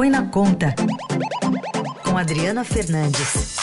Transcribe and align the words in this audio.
Põe 0.00 0.08
na 0.08 0.26
Conta, 0.30 0.74
com 2.02 2.16
Adriana 2.16 2.64
Fernandes. 2.64 3.58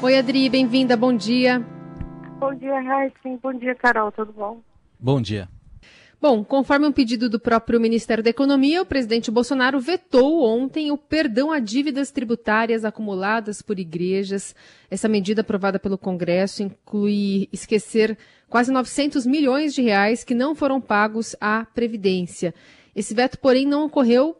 Oi, 0.00 0.16
Adri, 0.16 0.48
bem-vinda, 0.48 0.96
bom 0.96 1.14
dia. 1.14 1.62
Bom 2.40 2.54
dia, 2.54 2.80
Raíssa. 2.80 3.38
Bom 3.42 3.52
dia, 3.52 3.74
Carol, 3.74 4.10
tudo 4.12 4.32
bom? 4.32 4.62
Bom 4.98 5.20
dia. 5.20 5.46
Bom, 6.20 6.42
conforme 6.42 6.84
um 6.84 6.90
pedido 6.90 7.30
do 7.30 7.38
próprio 7.38 7.80
Ministério 7.80 8.24
da 8.24 8.30
Economia, 8.30 8.82
o 8.82 8.86
presidente 8.86 9.30
Bolsonaro 9.30 9.78
vetou 9.78 10.42
ontem 10.42 10.90
o 10.90 10.98
perdão 10.98 11.52
a 11.52 11.60
dívidas 11.60 12.10
tributárias 12.10 12.84
acumuladas 12.84 13.62
por 13.62 13.78
igrejas. 13.78 14.52
Essa 14.90 15.08
medida 15.08 15.42
aprovada 15.42 15.78
pelo 15.78 15.96
Congresso 15.96 16.64
inclui 16.64 17.48
esquecer 17.52 18.18
quase 18.48 18.72
900 18.72 19.24
milhões 19.26 19.72
de 19.72 19.80
reais 19.80 20.24
que 20.24 20.34
não 20.34 20.56
foram 20.56 20.80
pagos 20.80 21.36
à 21.40 21.64
Previdência. 21.64 22.52
Esse 22.96 23.14
veto, 23.14 23.38
porém, 23.38 23.64
não 23.64 23.84
ocorreu 23.84 24.36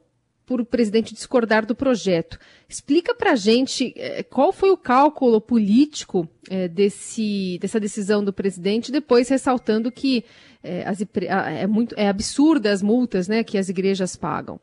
por 0.48 0.62
o 0.62 0.64
presidente 0.64 1.12
discordar 1.12 1.66
do 1.66 1.74
projeto. 1.74 2.38
Explica 2.66 3.14
para 3.14 3.32
a 3.32 3.36
gente 3.36 3.92
eh, 3.94 4.22
qual 4.22 4.50
foi 4.50 4.70
o 4.70 4.78
cálculo 4.78 5.42
político 5.42 6.26
eh, 6.50 6.66
desse, 6.68 7.58
dessa 7.60 7.78
decisão 7.78 8.24
do 8.24 8.32
presidente, 8.32 8.90
depois 8.90 9.28
ressaltando 9.28 9.92
que 9.92 10.24
eh, 10.64 10.82
as, 10.86 11.02
é, 11.02 11.66
muito, 11.66 11.94
é 11.98 12.08
absurda 12.08 12.72
as 12.72 12.82
multas 12.82 13.28
né, 13.28 13.44
que 13.44 13.58
as 13.58 13.68
igrejas 13.68 14.16
pagam. 14.16 14.58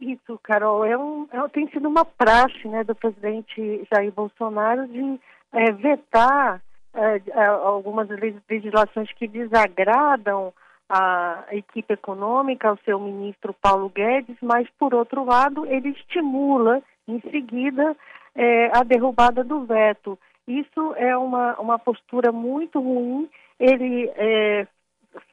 Isso, 0.00 0.36
Carol, 0.42 0.84
é 0.84 0.98
um, 0.98 1.28
é, 1.30 1.48
tem 1.50 1.70
sido 1.70 1.88
uma 1.88 2.04
praxe 2.04 2.66
né, 2.66 2.82
do 2.82 2.96
presidente 2.96 3.86
Jair 3.92 4.12
Bolsonaro 4.12 4.88
de 4.88 5.20
é, 5.52 5.70
vetar 5.72 6.60
é, 6.94 7.46
algumas 7.46 8.08
legislações 8.50 9.12
que 9.12 9.28
desagradam 9.28 10.52
a 10.88 11.44
equipe 11.52 11.92
econômica, 11.92 12.68
ao 12.68 12.78
seu 12.78 12.98
ministro 12.98 13.52
Paulo 13.52 13.90
Guedes, 13.90 14.36
mas, 14.40 14.66
por 14.78 14.94
outro 14.94 15.24
lado, 15.24 15.66
ele 15.66 15.90
estimula, 15.90 16.82
em 17.06 17.20
seguida, 17.30 17.96
é, 18.34 18.70
a 18.76 18.82
derrubada 18.82 19.44
do 19.44 19.64
veto. 19.64 20.18
Isso 20.46 20.94
é 20.96 21.16
uma, 21.16 21.60
uma 21.60 21.78
postura 21.78 22.32
muito 22.32 22.80
ruim. 22.80 23.28
Ele 23.60 24.10
é, 24.16 24.66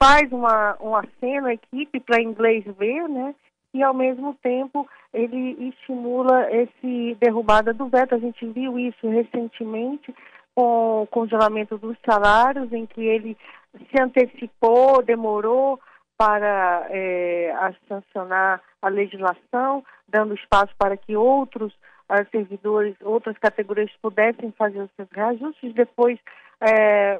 faz 0.02 0.30
uma, 0.31 0.77
um 0.81 0.95
aceno 0.95 1.47
à 1.47 1.53
equipe 1.53 1.99
para 2.02 2.21
inglês 2.21 2.65
ver, 2.77 3.08
né? 3.08 3.33
E, 3.73 3.83
ao 3.83 3.93
mesmo 3.93 4.33
tempo, 4.41 4.87
ele 5.13 5.69
estimula 5.69 6.49
esse 6.52 7.15
derrubada 7.19 7.73
do 7.73 7.87
veto. 7.87 8.15
A 8.15 8.19
gente 8.19 8.45
viu 8.47 8.77
isso 8.77 9.08
recentemente 9.08 10.13
com 10.56 11.03
o 11.03 11.08
congelamento 11.08 11.78
dos 11.78 11.98
salários, 12.09 12.72
em 12.72 12.86
que 12.86 13.02
ele 13.02 13.38
se 13.73 14.02
antecipou, 14.02 15.03
demorou 15.03 15.80
para 16.17 16.88
é, 16.89 17.52
a 17.52 17.73
sancionar 17.89 18.61
a 18.81 18.88
legislação, 18.88 19.83
dando 20.08 20.33
espaço 20.33 20.73
para 20.78 20.95
que 20.95 21.16
outros 21.16 21.73
uh, 22.09 22.26
servidores, 22.31 22.95
outras 23.02 23.38
categorias 23.38 23.92
pudessem 24.02 24.53
fazer 24.58 24.80
os 24.80 24.92
seus 24.95 25.09
reajustes. 25.11 25.73
Depois 25.73 26.17
é, 26.61 27.20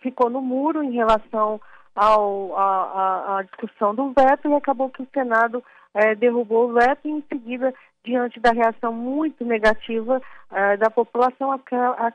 ficou 0.00 0.30
no 0.30 0.40
muro 0.40 0.82
em 0.82 0.92
relação 0.92 1.60
ao, 1.94 2.56
a, 2.56 3.42
discussão 3.42 3.94
do 3.94 4.12
veto 4.12 4.48
e 4.48 4.54
acabou 4.54 4.90
que 4.90 5.02
o 5.02 5.08
Senado 5.12 5.62
é, 5.94 6.14
derrubou 6.14 6.70
o 6.70 6.72
veto 6.72 7.06
e 7.06 7.10
em 7.10 7.22
seguida 7.30 7.74
diante 8.04 8.40
da 8.40 8.52
reação 8.52 8.92
muito 8.92 9.44
negativa 9.44 10.20
uh, 10.50 10.78
da 10.78 10.90
população, 10.90 11.52
a, 11.52 11.60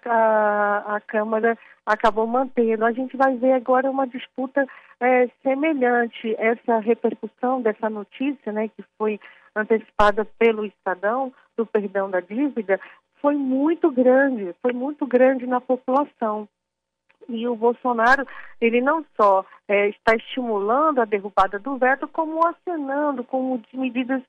a, 0.06 0.96
a, 0.96 1.02
Câmara 1.02 1.58
acabou 1.86 2.28
mantendo. 2.28 2.86
A 2.86 2.92
gente 2.92 3.16
vai 3.16 3.36
ver 3.38 3.54
agora 3.54 3.90
uma 3.90 4.06
disputa 4.06 4.64
uh, 4.64 5.32
semelhante. 5.42 6.36
Essa 6.38 6.80
repercussão 6.80 7.62
dessa 7.62 7.90
notícia, 7.90 8.52
né, 8.52 8.68
que 8.68 8.84
foi 8.98 9.20
antecipada 9.56 10.26
pelo 10.38 10.66
Estadão, 10.66 11.34
do 11.56 11.66
perdão 11.66 12.10
da 12.10 12.20
dívida, 12.20 12.80
foi 13.22 13.36
muito 13.36 13.90
grande, 13.90 14.54
foi 14.62 14.74
muito 14.74 15.08
grande 15.08 15.48
na 15.48 15.60
população. 15.60 16.48
E 17.30 17.48
o 17.48 17.56
Bolsonaro, 17.56 18.26
ele 18.62 18.82
não 18.82 19.06
só 19.20 19.46
é, 19.68 19.90
está 19.90 20.16
estimulando 20.16 21.00
a 21.00 21.06
derrubada 21.06 21.60
do 21.60 21.78
veto, 21.78 22.08
como 22.08 22.46
acenando 22.48 23.24
com 23.24 23.62
medidas, 23.74 24.22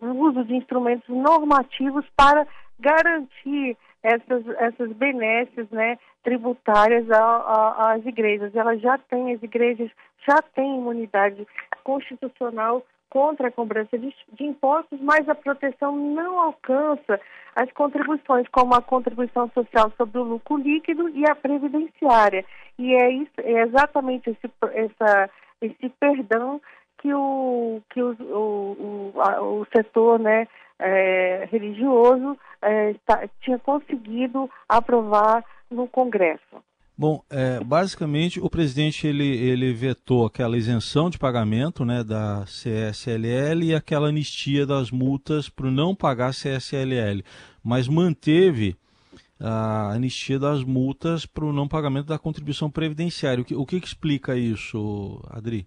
o 0.00 0.06
uso 0.06 0.44
de 0.44 0.54
instrumentos 0.54 1.08
normativos 1.08 2.04
para 2.16 2.46
garantir 2.78 3.76
essas, 4.02 4.46
essas 4.58 4.92
benesses 4.92 5.68
né, 5.70 5.98
tributárias 6.22 7.06
às 7.10 8.04
igrejas. 8.04 8.54
Elas 8.54 8.80
já 8.80 8.98
têm, 8.98 9.32
as 9.32 9.42
igrejas 9.42 9.90
já 10.26 10.42
têm 10.54 10.78
imunidade 10.78 11.46
constitucional 11.82 12.84
contra 13.14 13.46
a 13.46 13.52
cobrança 13.52 13.96
de, 13.96 14.12
de, 14.32 14.44
impostos, 14.44 15.00
mas 15.00 15.28
a 15.28 15.36
proteção 15.36 15.96
não 15.96 16.40
alcança 16.40 17.20
as 17.54 17.70
contribuições, 17.70 18.48
como 18.48 18.74
a 18.74 18.82
contribuição 18.82 19.48
social 19.50 19.92
sobre 19.96 20.18
o 20.18 20.24
lucro 20.24 20.56
líquido 20.56 21.08
e 21.10 21.24
a 21.30 21.36
previdenciária. 21.36 22.44
E 22.76 22.92
é, 22.92 23.12
isso, 23.12 23.30
é 23.38 23.62
exatamente 23.62 24.30
esse, 24.30 24.50
essa, 24.72 25.30
esse 25.62 25.88
perdão 26.00 26.60
que 26.98 27.14
o, 27.14 27.80
que 27.90 28.02
o, 28.02 28.16
o, 28.20 29.12
o, 29.14 29.60
o 29.60 29.66
setor 29.72 30.18
né, 30.18 30.48
é, 30.80 31.48
religioso 31.52 32.36
é, 32.60 32.96
tá, 33.06 33.28
tinha 33.42 33.60
conseguido 33.60 34.50
aprovar 34.68 35.44
no 35.70 35.86
Congresso. 35.86 36.64
Bom, 36.96 37.24
é, 37.28 37.58
basicamente 37.64 38.38
o 38.40 38.48
presidente 38.48 39.04
ele, 39.04 39.26
ele 39.26 39.72
vetou 39.72 40.24
aquela 40.24 40.56
isenção 40.56 41.10
de 41.10 41.18
pagamento 41.18 41.84
né, 41.84 42.04
da 42.04 42.44
CSLL 42.44 43.64
e 43.64 43.74
aquela 43.74 44.08
anistia 44.08 44.64
das 44.64 44.92
multas 44.92 45.48
para 45.48 45.68
não 45.72 45.92
pagar 45.92 46.30
CSLL, 46.30 47.24
mas 47.64 47.88
manteve 47.88 48.76
a 49.40 49.90
anistia 49.92 50.38
das 50.38 50.62
multas 50.62 51.26
para 51.26 51.44
o 51.44 51.52
não 51.52 51.66
pagamento 51.66 52.06
da 52.06 52.18
contribuição 52.18 52.70
previdenciária. 52.70 53.42
O 53.42 53.44
que, 53.44 53.56
o 53.56 53.66
que 53.66 53.76
explica 53.76 54.36
isso, 54.36 55.20
Adri? 55.28 55.66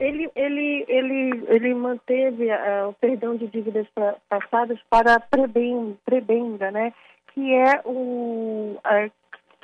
Ele, 0.00 0.30
ele, 0.34 0.84
ele, 0.88 1.44
ele 1.48 1.74
manteve 1.74 2.46
uh, 2.46 2.88
o 2.88 2.94
perdão 2.94 3.36
de 3.36 3.46
dívidas 3.46 3.86
pra, 3.94 4.16
passadas 4.28 4.78
para 4.88 5.16
a 5.16 5.20
prebenda, 5.20 6.70
né? 6.70 6.94
que 7.36 7.52
é 7.52 7.82
o, 7.84 8.78
uh, 8.78 9.12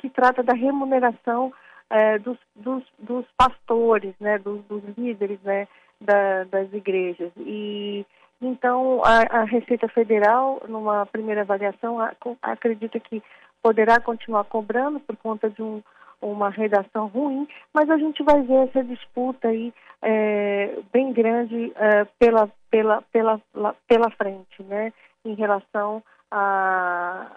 que 0.03 0.09
trata 0.09 0.43
da 0.43 0.53
remuneração 0.53 1.53
é, 1.89 2.19
dos, 2.19 2.37
dos, 2.53 2.83
dos, 2.99 3.25
pastores, 3.37 4.13
né, 4.19 4.37
dos, 4.37 4.61
dos 4.65 4.83
líderes 4.97 5.39
né, 5.43 5.65
da, 6.01 6.43
das 6.43 6.73
igrejas. 6.73 7.31
E 7.37 8.05
então 8.41 9.01
a, 9.05 9.39
a, 9.39 9.43
Receita 9.45 9.87
Federal, 9.87 10.61
numa 10.67 11.05
primeira 11.05 11.43
avaliação, 11.43 12.01
a, 12.01 12.11
acredita 12.41 12.99
que 12.99 13.23
poderá 13.61 13.97
continuar 14.01 14.43
cobrando 14.43 14.99
por 14.99 15.15
conta 15.15 15.49
de 15.49 15.61
um, 15.61 15.81
uma 16.21 16.49
redação 16.49 17.07
ruim, 17.07 17.47
mas 17.73 17.89
a 17.89 17.97
gente 17.97 18.21
vai 18.23 18.41
ver 18.41 18.67
essa 18.67 18.83
disputa 18.83 19.47
aí 19.47 19.73
é, 20.01 20.79
bem 20.91 21.13
grande 21.13 21.71
é, 21.77 22.03
pela, 22.19 22.51
pela, 22.69 23.01
pela, 23.09 23.41
pela 23.87 24.09
frente, 24.11 24.61
né, 24.63 24.91
em 25.23 25.33
relação 25.33 26.03
a, 26.33 27.27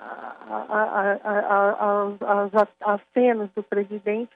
as 2.20 2.68
acenos 2.80 3.50
do 3.54 3.62
presidente 3.62 4.30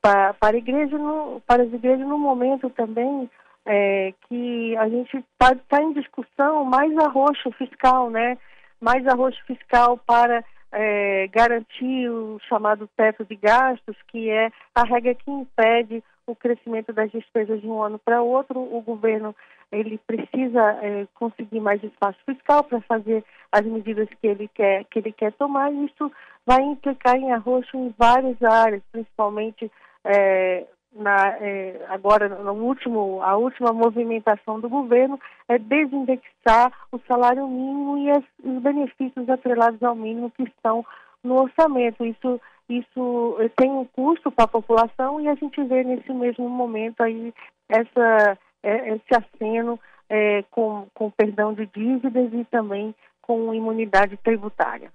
para, 0.00 0.34
para, 0.34 0.56
igreja 0.56 0.96
no, 0.96 1.40
para 1.46 1.62
as 1.62 1.72
igrejas 1.72 2.06
no 2.06 2.18
momento 2.18 2.70
também 2.70 3.28
é, 3.66 4.14
que 4.28 4.76
a 4.76 4.88
gente 4.88 5.16
está 5.16 5.54
tá 5.68 5.82
em 5.82 5.92
discussão 5.92 6.64
mais 6.64 6.96
arroxo 6.98 7.50
fiscal, 7.52 8.10
né? 8.10 8.38
Mais 8.80 9.06
arroxo 9.06 9.38
fiscal 9.46 9.98
para 9.98 10.44
é, 10.72 11.28
garantir 11.28 12.08
o 12.08 12.38
chamado 12.48 12.88
teto 12.96 13.24
de 13.24 13.36
gastos, 13.36 13.96
que 14.08 14.30
é 14.30 14.50
a 14.74 14.84
regra 14.84 15.14
que 15.14 15.30
impede 15.30 16.02
o 16.26 16.34
crescimento 16.34 16.92
das 16.92 17.10
despesas 17.10 17.60
de 17.60 17.66
um 17.66 17.82
ano 17.82 17.98
para 17.98 18.22
outro. 18.22 18.60
O 18.60 18.80
governo 18.80 19.34
ele 19.72 19.98
precisa 20.06 20.78
é, 20.82 21.06
conseguir 21.14 21.60
mais 21.60 21.82
espaço 21.82 22.18
fiscal 22.24 22.64
para 22.64 22.80
fazer 22.82 23.24
as 23.52 23.64
medidas 23.64 24.08
que 24.20 24.26
ele 24.26 24.48
quer 24.48 24.84
que 24.84 24.98
ele 24.98 25.12
quer 25.12 25.32
tomar. 25.32 25.72
E 25.72 25.86
isso 25.86 26.10
vai 26.46 26.62
implicar 26.62 27.16
em 27.16 27.32
arroxo 27.32 27.76
em 27.76 27.94
várias 27.98 28.40
áreas, 28.42 28.82
principalmente 28.92 29.70
é, 30.04 30.66
na, 30.94 31.28
é, 31.40 31.86
agora 31.88 32.28
no 32.28 32.52
último 32.52 33.20
a 33.22 33.36
última 33.36 33.72
movimentação 33.72 34.58
do 34.60 34.68
governo 34.68 35.20
é 35.48 35.58
desindexar 35.58 36.72
o 36.90 36.98
salário 37.06 37.46
mínimo 37.46 37.98
e 37.98 38.10
as, 38.10 38.24
os 38.42 38.62
benefícios 38.62 39.28
atrelados 39.28 39.82
ao 39.82 39.94
mínimo 39.94 40.30
que 40.30 40.42
estão 40.42 40.84
no 41.22 41.42
orçamento. 41.42 42.04
Isso 42.04 42.40
isso 42.68 43.36
tem 43.56 43.68
um 43.70 43.84
custo 43.84 44.30
para 44.30 44.44
a 44.44 44.48
população 44.48 45.20
e 45.20 45.28
a 45.28 45.34
gente 45.34 45.62
vê 45.64 45.82
nesse 45.82 46.12
mesmo 46.12 46.48
momento 46.48 47.02
aí 47.02 47.34
essa 47.68 48.38
é, 48.62 48.94
esse 48.94 49.14
aceno 49.14 49.78
é, 50.08 50.42
com, 50.50 50.86
com 50.94 51.10
perdão 51.10 51.54
de 51.54 51.66
dívidas 51.66 52.32
e 52.32 52.44
também 52.44 52.94
com 53.22 53.54
imunidade 53.54 54.16
tributária. 54.18 54.92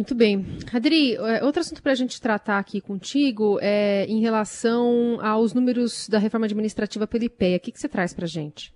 Muito 0.00 0.14
bem. 0.14 0.46
Adri, 0.74 1.14
é, 1.14 1.44
outro 1.44 1.60
assunto 1.60 1.82
para 1.82 1.92
a 1.92 1.94
gente 1.94 2.22
tratar 2.22 2.58
aqui 2.58 2.80
contigo 2.80 3.58
é 3.60 4.06
em 4.06 4.18
relação 4.22 5.18
aos 5.20 5.52
números 5.52 6.08
da 6.08 6.18
reforma 6.18 6.46
administrativa 6.46 7.06
pelo 7.06 7.24
IPEA. 7.24 7.58
O 7.58 7.60
que, 7.60 7.70
que 7.70 7.78
você 7.78 7.86
traz 7.86 8.14
para 8.14 8.24
a 8.24 8.26
gente? 8.26 8.72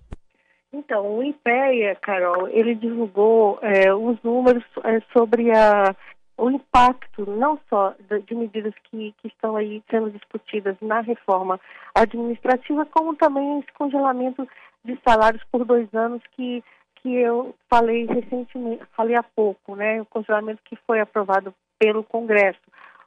Então, 0.71 1.17
o 1.17 1.23
IPEA, 1.23 1.95
Carol, 1.95 2.47
ele 2.49 2.75
divulgou 2.75 3.57
é, 3.63 3.91
os 3.91 4.21
números 4.21 4.63
é, 4.83 5.01
sobre 5.17 5.49
a, 5.49 5.95
o 6.37 6.51
impacto 6.51 7.27
não 7.27 7.59
só 7.71 7.95
de, 8.07 8.21
de 8.21 8.35
medidas 8.35 8.75
que, 8.91 9.11
que, 9.19 9.27
estão 9.27 9.55
aí 9.55 9.81
sendo 9.89 10.11
discutidas 10.11 10.77
na 10.79 11.01
reforma 11.01 11.59
administrativa, 11.95 12.85
como 12.85 13.15
também 13.15 13.61
esse 13.61 13.73
congelamento 13.73 14.47
de 14.83 14.95
salários 15.03 15.43
por 15.51 15.65
dois 15.65 15.91
anos 15.91 16.21
que, 16.35 16.63
que 17.05 17.15
eu 17.15 17.53
falei 17.69 18.07
recentemente, 18.07 18.83
falei 18.97 19.15
há 19.15 19.21
pouco, 19.21 19.75
né? 19.75 20.01
O 20.01 20.05
congelamento 20.05 20.59
que 20.65 20.75
foi 20.87 20.99
aprovado 20.99 21.53
pelo 21.77 22.03
Congresso. 22.03 22.59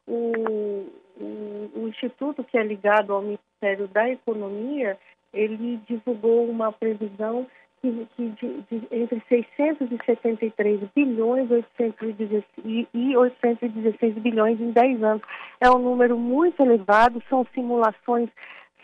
O, 0.06 0.86
o, 1.20 1.70
o 1.74 1.88
Instituto 1.88 2.44
que 2.44 2.56
é 2.56 2.62
ligado 2.62 3.12
ao 3.12 3.22
Ministério 3.22 3.88
da 3.88 4.08
Economia, 4.08 4.96
ele 5.34 5.80
divulgou 5.88 6.48
uma 6.48 6.70
previsão 6.70 7.44
que, 7.82 8.06
que 8.14 8.28
de, 8.28 8.62
de, 8.70 8.86
entre 8.92 9.20
673 9.28 10.80
bilhões 10.94 11.50
816, 11.50 12.44
e 12.94 13.16
816 13.16 14.14
bilhões 14.18 14.60
em 14.60 14.70
10 14.70 15.02
anos. 15.02 15.22
É 15.60 15.68
um 15.68 15.78
número 15.78 16.16
muito 16.16 16.62
elevado, 16.62 17.20
são 17.28 17.44
simulações 17.52 18.30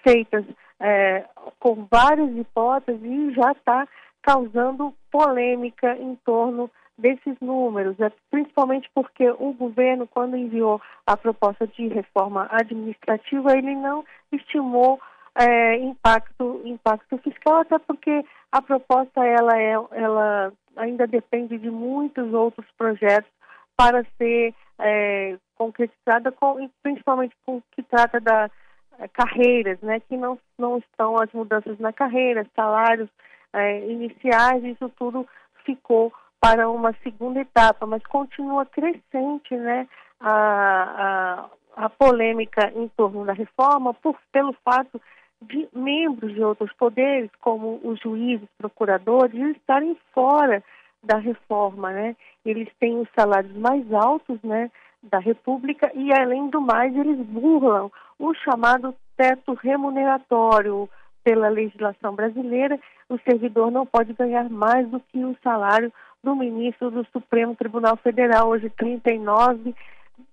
feitas 0.02 0.44
é, 0.80 1.24
com 1.60 1.86
várias 1.88 2.36
hipóteses 2.36 3.00
e 3.00 3.32
já 3.32 3.52
está 3.52 3.86
causando 4.24 4.94
polêmica 5.14 5.96
em 5.96 6.16
torno 6.24 6.68
desses 6.98 7.38
números, 7.40 7.94
é, 8.00 8.10
principalmente 8.32 8.90
porque 8.92 9.30
o 9.30 9.52
governo, 9.52 10.08
quando 10.08 10.36
enviou 10.36 10.82
a 11.06 11.16
proposta 11.16 11.68
de 11.68 11.86
reforma 11.86 12.48
administrativa, 12.50 13.56
ele 13.56 13.76
não 13.76 14.04
estimou 14.32 15.00
é, 15.36 15.76
impacto, 15.76 16.60
impacto 16.64 17.16
fiscal, 17.18 17.60
até 17.60 17.78
porque 17.78 18.24
a 18.50 18.60
proposta 18.60 19.24
ela, 19.24 19.56
é, 19.56 19.74
ela 19.92 20.52
ainda 20.76 21.06
depende 21.06 21.58
de 21.58 21.70
muitos 21.70 22.34
outros 22.34 22.66
projetos 22.76 23.30
para 23.76 24.04
ser 24.18 24.52
é, 24.80 25.38
concretizada, 25.56 26.32
com, 26.32 26.68
principalmente 26.82 27.36
com 27.46 27.62
que 27.70 27.84
trata 27.84 28.20
da 28.20 28.50
é, 28.98 29.06
carreiras, 29.06 29.78
né, 29.80 30.00
que 30.00 30.16
não, 30.16 30.36
não 30.58 30.78
estão 30.78 31.16
as 31.22 31.30
mudanças 31.32 31.78
na 31.78 31.92
carreira, 31.92 32.44
salários 32.56 33.08
é, 33.54 33.90
iniciais, 33.90 34.62
isso 34.64 34.88
tudo 34.90 35.26
ficou 35.64 36.12
para 36.40 36.68
uma 36.68 36.92
segunda 37.02 37.40
etapa, 37.40 37.86
mas 37.86 38.02
continua 38.04 38.66
crescente 38.66 39.56
né, 39.56 39.88
a, 40.20 41.48
a, 41.76 41.84
a 41.86 41.88
polêmica 41.88 42.70
em 42.76 42.88
torno 42.88 43.24
da 43.24 43.32
reforma 43.32 43.94
por, 43.94 44.16
pelo 44.30 44.52
fato 44.64 45.00
de 45.40 45.68
membros 45.72 46.34
de 46.34 46.42
outros 46.42 46.72
poderes, 46.74 47.30
como 47.40 47.80
os 47.82 47.98
juízes, 48.00 48.48
procuradores, 48.58 49.56
estarem 49.56 49.96
fora 50.12 50.62
da 51.02 51.18
reforma, 51.18 51.90
né? 51.90 52.16
Eles 52.44 52.68
têm 52.80 52.98
os 52.98 53.08
salários 53.14 53.54
mais 53.56 53.92
altos, 53.92 54.40
né, 54.42 54.70
da 55.02 55.18
República 55.18 55.90
e 55.94 56.12
além 56.12 56.48
do 56.48 56.60
mais 56.60 56.94
eles 56.96 57.18
burlam 57.26 57.90
o 58.18 58.34
chamado 58.34 58.94
teto 59.16 59.52
remuneratório 59.54 60.88
pela 61.24 61.48
legislação 61.48 62.14
brasileira. 62.14 62.78
O 63.08 63.18
servidor 63.18 63.70
não 63.70 63.86
pode 63.86 64.12
ganhar 64.12 64.50
mais 64.50 64.86
do 64.88 65.00
que 65.00 65.24
o 65.24 65.34
salário 65.42 65.90
do 66.22 66.36
ministro 66.36 66.90
do 66.90 67.04
Supremo 67.06 67.56
Tribunal 67.56 67.96
Federal, 67.96 68.48
hoje 68.48 68.68
39, 68.70 69.74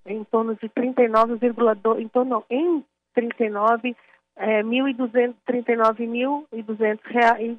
em 0.06 0.24
torno 0.26 0.56
de 0.56 0.70
39,2, 0.70 2.00
em 2.00 2.08
torno 2.08 2.44
em 2.50 2.84
39 3.14 3.96
é, 4.38 4.64
1.239.200 4.64 7.00
reais, 7.06 7.58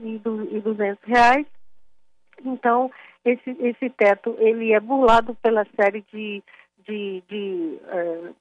reais. 1.05 1.47
Então, 2.45 2.91
esse, 3.25 3.57
esse 3.61 3.89
teto 3.91 4.35
ele 4.39 4.73
é 4.73 4.81
burlado 4.81 5.37
pela 5.37 5.65
série 5.77 6.05
de, 6.13 6.43
de, 6.87 7.23
de 7.29 7.79
é, 7.87 8.33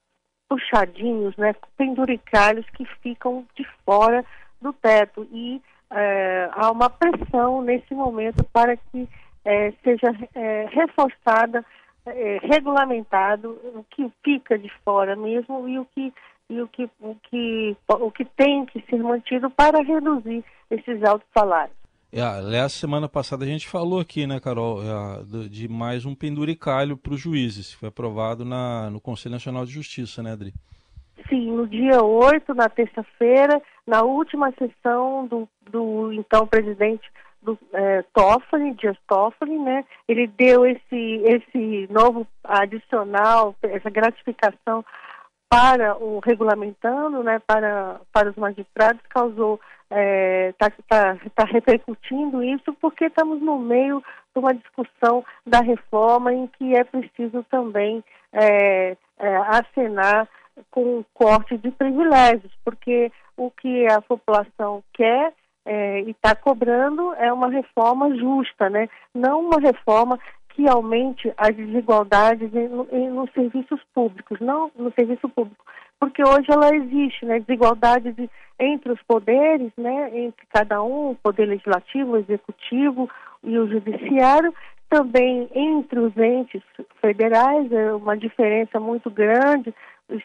puxadinhos, 0.48 1.36
né, 1.36 1.54
penduricalhos 1.76 2.68
que 2.70 2.84
ficam 3.02 3.46
de 3.54 3.64
fora 3.84 4.24
do 4.62 4.72
teto. 4.72 5.26
E 5.32 5.60
é, 5.90 6.48
há 6.52 6.70
uma 6.70 6.88
pressão 6.88 7.60
nesse 7.62 7.94
momento 7.94 8.44
para 8.52 8.76
que 8.76 9.08
é, 9.44 9.72
seja 9.82 10.14
é, 10.34 10.66
reforçada, 10.70 11.64
é, 12.06 12.38
regulamentado 12.42 13.50
o 13.74 13.84
que 13.90 14.10
fica 14.24 14.58
de 14.58 14.70
fora 14.84 15.16
mesmo 15.16 15.68
e 15.68 15.78
o 15.78 15.84
que 15.86 16.12
e 16.50 16.60
o 16.60 16.68
que, 16.68 16.90
o 17.00 17.16
que, 17.30 17.76
o 17.88 18.10
que 18.10 18.24
tem 18.24 18.66
que 18.66 18.84
ser 18.90 19.02
mantido 19.02 19.48
para 19.50 19.82
reduzir 19.82 20.44
esses 20.70 21.02
altos 21.02 21.26
salários. 21.32 21.74
É, 22.12 22.20
aliás, 22.20 22.74
semana 22.74 23.08
passada 23.08 23.42
a 23.44 23.48
gente 23.48 23.66
falou 23.66 23.98
aqui, 23.98 24.26
né, 24.26 24.38
Carol, 24.38 24.82
é, 24.82 25.48
de 25.48 25.66
mais 25.66 26.04
um 26.04 26.14
penduricalho 26.14 26.94
para 26.94 27.14
os 27.14 27.20
juízes. 27.20 27.72
Foi 27.72 27.88
aprovado 27.88 28.44
na, 28.44 28.90
no 28.90 29.00
Conselho 29.00 29.32
Nacional 29.32 29.64
de 29.64 29.72
Justiça, 29.72 30.22
né, 30.22 30.32
Adri? 30.32 30.52
Sim, 31.28 31.52
no 31.52 31.66
dia 31.66 32.02
8, 32.02 32.54
na 32.54 32.68
terça-feira, 32.68 33.60
na 33.86 34.02
última 34.02 34.52
sessão 34.52 35.26
do, 35.26 35.48
do 35.70 36.12
então 36.12 36.46
presidente 36.46 37.10
do 37.42 37.58
é, 37.72 38.02
Toffoli, 38.14 38.74
Dias 38.74 38.96
Toffoli, 39.06 39.58
né? 39.58 39.84
Ele 40.08 40.26
deu 40.26 40.64
esse, 40.64 41.22
esse 41.24 41.88
novo 41.90 42.26
adicional, 42.44 43.54
essa 43.62 43.90
gratificação 43.90 44.84
para 45.48 45.96
o 45.98 46.18
regulamentando, 46.20 47.22
né, 47.22 47.38
para, 47.46 48.00
para 48.10 48.30
os 48.30 48.36
magistrados, 48.36 49.02
causou, 49.10 49.60
está 49.90 49.98
é, 50.00 50.52
tá, 50.56 50.70
tá, 50.88 51.16
tá 51.34 51.44
repercutindo 51.44 52.42
isso 52.42 52.72
porque 52.80 53.04
estamos 53.04 53.42
no 53.42 53.58
meio 53.58 54.02
de 54.34 54.38
uma 54.38 54.54
discussão 54.54 55.22
da 55.46 55.60
reforma 55.60 56.32
em 56.32 56.46
que 56.46 56.74
é 56.74 56.82
preciso 56.84 57.44
também 57.50 58.02
é, 58.32 58.96
é, 59.18 59.36
acenar 59.36 60.26
com 60.70 61.04
corte 61.14 61.56
de 61.58 61.70
privilégios, 61.70 62.52
porque 62.64 63.10
o 63.36 63.50
que 63.50 63.86
a 63.90 64.00
população 64.00 64.82
quer 64.92 65.32
é, 65.64 66.00
e 66.02 66.10
está 66.10 66.34
cobrando 66.34 67.14
é 67.14 67.32
uma 67.32 67.48
reforma 67.48 68.14
justa, 68.16 68.68
né? 68.68 68.88
não 69.14 69.40
uma 69.40 69.60
reforma 69.60 70.18
que 70.50 70.68
aumente 70.68 71.32
as 71.36 71.54
desigualdades 71.56 72.50
em, 72.54 72.96
em, 72.96 73.10
nos 73.10 73.30
serviços 73.32 73.80
públicos, 73.94 74.38
não 74.40 74.70
no 74.76 74.92
serviço 74.92 75.28
público, 75.28 75.64
porque 75.98 76.22
hoje 76.22 76.46
ela 76.50 76.74
existe, 76.74 77.24
né, 77.24 77.40
desigualdade 77.40 78.12
de, 78.12 78.28
entre 78.58 78.92
os 78.92 79.02
poderes, 79.02 79.72
né, 79.78 80.10
entre 80.18 80.46
cada 80.52 80.82
um, 80.82 81.10
o 81.10 81.16
poder 81.22 81.46
legislativo, 81.46 82.18
executivo 82.18 83.08
e 83.42 83.58
o 83.58 83.66
judiciário, 83.66 84.52
também 84.92 85.48
entre 85.54 85.98
os 85.98 86.14
entes 86.18 86.62
federais, 87.00 87.72
é 87.72 87.94
uma 87.94 88.14
diferença 88.14 88.78
muito 88.78 89.10
grande, 89.10 89.74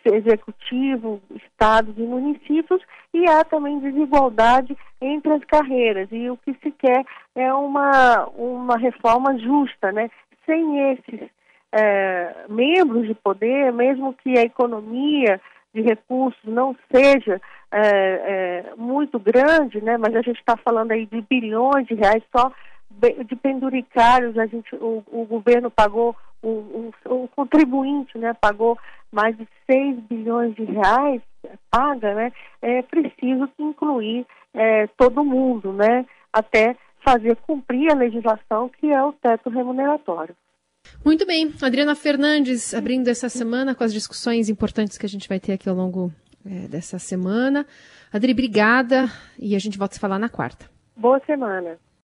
executivo, 0.03 1.21
estados 1.33 1.97
e 1.97 2.01
municípios, 2.01 2.81
e 3.13 3.29
há 3.29 3.45
também 3.45 3.79
desigualdade 3.79 4.77
entre 4.99 5.31
as 5.31 5.43
carreiras. 5.45 6.09
E 6.11 6.29
o 6.29 6.35
que 6.35 6.53
se 6.61 6.69
quer 6.71 7.05
é 7.33 7.53
uma, 7.53 8.25
uma 8.35 8.77
reforma 8.77 9.39
justa, 9.39 9.93
né? 9.93 10.09
Sem 10.45 10.91
esses 10.91 11.29
é, 11.71 12.35
membros 12.49 13.07
de 13.07 13.13
poder, 13.13 13.71
mesmo 13.71 14.13
que 14.21 14.37
a 14.37 14.41
economia 14.41 15.39
de 15.73 15.81
recursos 15.81 16.43
não 16.43 16.75
seja 16.93 17.39
é, 17.71 17.79
é, 17.79 18.75
muito 18.75 19.17
grande, 19.17 19.79
né? 19.81 19.97
Mas 19.97 20.13
a 20.13 20.21
gente 20.21 20.39
está 20.39 20.57
falando 20.57 20.91
aí 20.91 21.05
de 21.05 21.21
bilhões 21.21 21.87
de 21.87 21.93
reais 21.93 22.21
só 22.35 22.51
de 23.25 23.35
penduricários, 23.35 24.37
a 24.37 24.45
gente, 24.45 24.75
o, 24.75 25.03
o 25.11 25.25
governo 25.25 25.69
pagou, 25.69 26.15
o, 26.41 26.47
o, 26.47 26.93
o, 27.05 27.27
contribuinte 27.29 28.17
né, 28.17 28.33
pagou 28.33 28.77
mais 29.11 29.37
de 29.37 29.47
6 29.69 29.99
bilhões 30.01 30.55
de 30.55 30.63
reais, 30.63 31.21
paga, 31.69 32.13
né? 32.13 32.31
É 32.61 32.81
preciso 32.81 33.49
incluir 33.59 34.25
é, 34.53 34.87
todo 34.97 35.23
mundo, 35.23 35.71
né? 35.71 36.05
Até 36.33 36.75
fazer 37.03 37.35
cumprir 37.37 37.91
a 37.91 37.95
legislação 37.95 38.69
que 38.69 38.91
é 38.91 39.01
o 39.01 39.13
teto 39.13 39.49
remuneratório. 39.49 40.35
Muito 41.05 41.25
bem, 41.25 41.53
Adriana 41.61 41.95
Fernandes, 41.95 42.73
abrindo 42.73 43.07
essa 43.07 43.29
semana 43.29 43.75
com 43.75 43.83
as 43.83 43.93
discussões 43.93 44.49
importantes 44.49 44.97
que 44.97 45.05
a 45.05 45.09
gente 45.09 45.27
vai 45.27 45.39
ter 45.39 45.53
aqui 45.53 45.69
ao 45.69 45.75
longo 45.75 46.11
é, 46.45 46.67
dessa 46.67 46.97
semana. 46.97 47.65
Adri, 48.11 48.31
obrigada 48.31 49.05
e 49.37 49.55
a 49.55 49.59
gente 49.59 49.77
volta 49.77 49.93
a 49.93 49.95
se 49.95 49.99
falar 49.99 50.19
na 50.19 50.29
quarta. 50.29 50.69
Boa 50.95 51.21
semana. 51.25 51.77